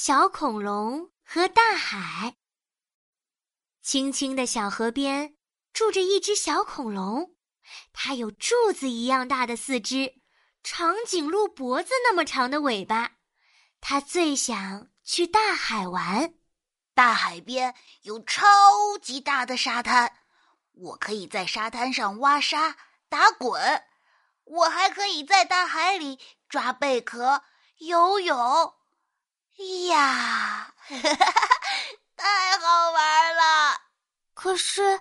[0.00, 2.36] 小恐龙和大海。
[3.82, 5.34] 青青的小河边
[5.72, 7.34] 住着一只小恐龙，
[7.92, 10.22] 它有柱子一样大的四肢，
[10.62, 13.16] 长颈鹿脖子那么长的尾巴。
[13.80, 16.32] 它最想去大海玩。
[16.94, 18.46] 大海边有超
[19.02, 20.20] 级大的沙滩，
[20.74, 22.76] 我可以在沙滩上挖沙、
[23.08, 23.60] 打滚，
[24.44, 27.42] 我还可以在大海里抓贝壳、
[27.78, 28.77] 游泳。
[29.88, 30.72] 呀，
[32.16, 33.80] 太好玩了！
[34.34, 35.00] 可是，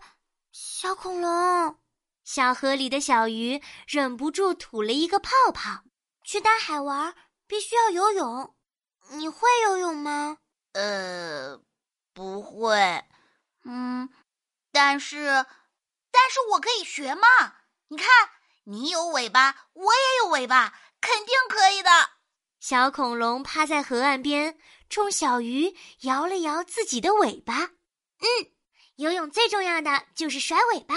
[0.52, 1.80] 小恐龙，
[2.23, 5.83] 小河里的小鱼忍不住吐了一个泡泡。
[6.23, 8.55] 去大海玩必须要游泳，
[9.11, 10.39] 你会游泳吗？
[10.73, 11.61] 呃，
[12.13, 13.05] 不会。
[13.63, 14.09] 嗯，
[14.71, 15.45] 但是，
[16.11, 17.27] 但是我可以学嘛。
[17.89, 18.08] 你看，
[18.66, 21.89] 你有尾巴，我也有尾巴，肯定可以的。
[22.59, 24.57] 小恐龙趴在河岸边，
[24.89, 27.55] 冲小鱼摇了摇自己的尾巴。
[28.20, 28.27] 嗯，
[28.95, 30.95] 游泳最重要的就是甩尾巴，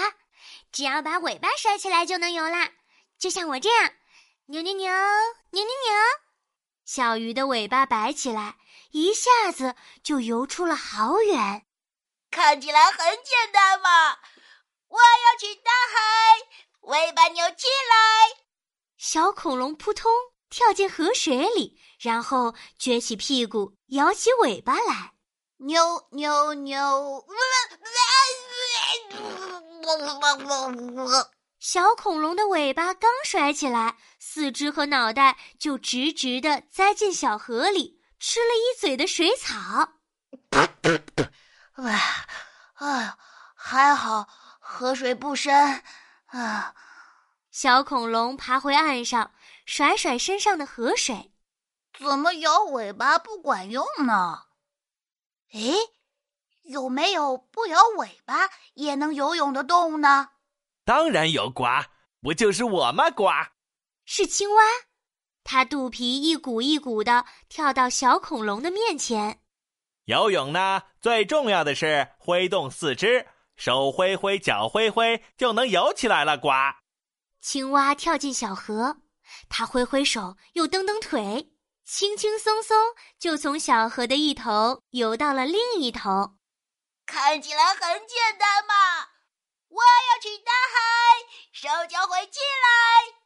[0.71, 2.71] 只要把尾巴甩起来就能游啦。
[3.17, 3.93] 就像我这样，
[4.47, 5.93] 扭扭扭，扭扭扭，
[6.83, 8.57] 小鱼的尾巴摆起来，
[8.91, 11.65] 一下子就游出了好远。
[12.31, 14.17] 看起来很简单嘛！
[14.87, 16.39] 我要去大海，
[16.81, 18.41] 尾巴扭起来。
[18.97, 20.11] 小恐龙扑通。
[20.51, 25.13] 跳进河水里，然后撅起屁股，摇起尾巴来，
[25.57, 27.25] 扭扭扭！
[31.57, 39.93] 小恐龙的尾巴刚甩起来，四肢和脑袋就直直的栽进小河里，吃了一嘴的水草。
[41.75, 42.25] 哎，
[42.73, 43.15] 哎，
[43.55, 44.27] 还好
[44.59, 45.81] 河水不深
[46.25, 46.75] 啊。
[47.51, 49.31] 小恐龙爬回岸上，
[49.65, 51.31] 甩甩身上的河水。
[51.97, 54.45] 怎么摇尾巴不管用呢？
[55.53, 55.75] 诶，
[56.63, 60.29] 有没有不摇尾巴也能游泳的动物呢？
[60.85, 61.65] 当然有，呱，
[62.21, 63.11] 不就是我吗？
[63.11, 63.27] 呱，
[64.05, 64.63] 是青蛙。
[65.43, 69.41] 它肚皮一鼓一鼓的跳到小恐龙的面前。
[70.05, 76.37] 游泳呢，最重要的是挥动四肢，手挥挥，脚挥挥，就能游起来了。
[76.37, 76.49] 呱。
[77.41, 78.97] 青蛙跳进小河，
[79.49, 81.51] 它挥挥手，又蹬蹬腿，
[81.85, 82.77] 轻轻松松
[83.19, 86.37] 就从小河的一头游到了另一头。
[87.05, 88.73] 看起来很简单嘛！
[89.67, 90.79] 我要去大海，
[91.51, 93.21] 手脚会起来。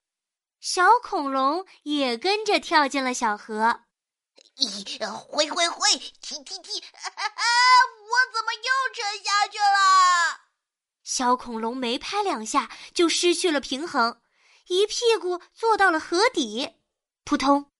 [0.59, 3.81] 小恐龙也跟着跳进了小河，
[4.57, 5.89] 咦，挥挥挥，
[6.21, 6.81] 踢踢踢！
[6.81, 10.41] 我怎么又沉下去了？
[11.03, 14.21] 小恐龙没拍两下就失去了平衡，
[14.67, 16.75] 一屁股坐到了河底。
[17.23, 17.71] 扑通，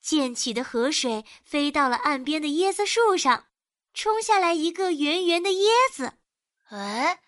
[0.00, 3.46] 溅起的河水飞到了岸边的椰子树上，
[3.94, 6.14] 冲下来一个圆圆的椰子。
[6.70, 7.22] 哎，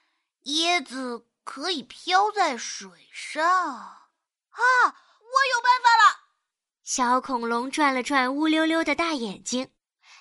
[0.44, 4.60] 椰子可以飘在水上啊！
[4.84, 6.20] 我有办法了。
[6.82, 9.70] 小恐龙转了转乌溜溜的大眼睛，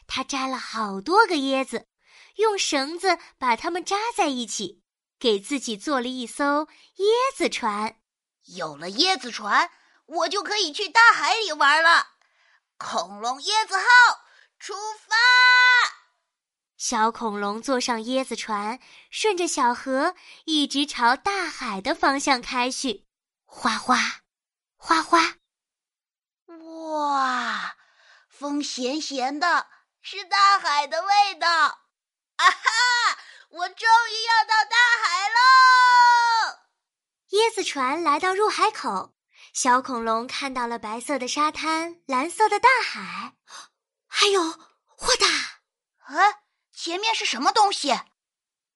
[0.07, 1.87] 它摘了好多个椰子，
[2.37, 4.81] 用绳子把它们扎在一起。
[5.19, 6.65] 给自己做了一艘
[6.97, 8.01] 椰子船，
[8.45, 9.71] 有了椰子船，
[10.05, 12.07] 我就可以去大海里玩了。
[12.77, 13.83] 恐龙椰子号
[14.59, 15.15] 出发！
[16.77, 20.15] 小恐龙坐上椰子船，顺着小河
[20.45, 23.07] 一直朝大海的方向开去。
[23.45, 23.95] 哗哗，
[24.75, 25.35] 哗哗！
[26.47, 27.75] 哇，
[28.27, 29.67] 风咸咸的，
[30.01, 31.47] 是大海的味道。
[31.47, 33.17] 啊哈！
[33.49, 36.59] 我终于要到大海喽！
[37.63, 39.13] 船来到入海口，
[39.53, 43.33] 小恐龙看到了白色的沙滩、蓝色的大海，
[44.07, 45.25] 还有哗哒！
[46.05, 46.41] 啊，
[46.73, 47.93] 前面是什么东西？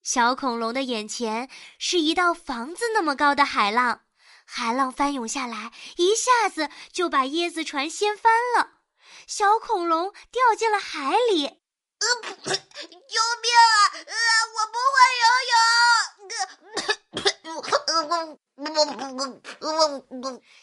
[0.01, 4.01] 小恐龙的眼前是一道房子那么高的海浪，
[4.45, 8.79] 海浪翻涌下来，一下子就把椰子船掀翻了，
[9.27, 11.45] 小恐龙掉进了海里。
[11.45, 12.07] 呃，
[12.45, 13.67] 救命啊！
[13.93, 14.13] 呃，
[14.55, 15.57] 我不会游泳。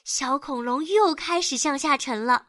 [0.04, 2.48] 小恐龙又开始向下沉了，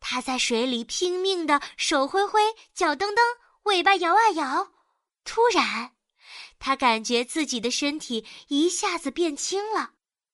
[0.00, 2.40] 它在水里拼命的手挥挥，
[2.74, 3.24] 脚蹬蹬，
[3.64, 4.72] 尾巴摇啊摇。
[5.24, 5.92] 突然，
[6.58, 9.90] 它感觉自己的身体一下子变轻了，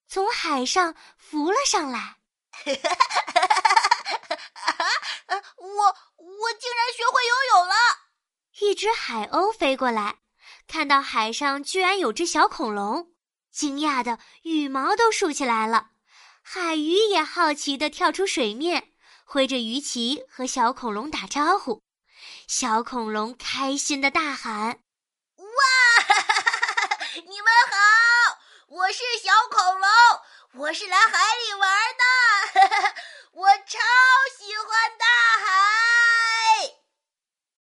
[0.07, 2.19] 从海上浮了上来。
[5.57, 5.87] 我
[6.19, 7.75] 我竟然学会游泳了！
[8.61, 10.19] 一只海鸥飞过来，
[10.69, 13.12] 看到海上居然有只小恐龙，
[13.53, 15.91] 惊讶的羽毛都竖起来了，
[16.43, 18.95] 海鱼也好奇的跳出水面，
[19.25, 21.83] 挥着鱼鳍和小恐龙打招呼，
[22.49, 24.81] 小恐龙开心的大喊。
[25.37, 25.45] 哇，
[26.09, 28.39] 哈哈哈，你们好，
[28.69, 29.89] 我是小恐龙，
[30.65, 32.02] 我是来海里玩的。